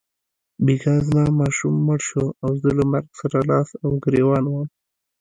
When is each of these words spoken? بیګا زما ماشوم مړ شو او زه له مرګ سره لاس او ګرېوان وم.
بیګا 0.65 0.93
زما 1.07 1.23
ماشوم 1.39 1.75
مړ 1.87 1.99
شو 2.07 2.25
او 2.43 2.51
زه 2.61 2.69
له 2.77 2.83
مرګ 2.91 3.07
سره 3.21 3.37
لاس 3.49 3.69
او 3.83 3.89
ګرېوان 4.03 4.43
وم. 4.47 4.67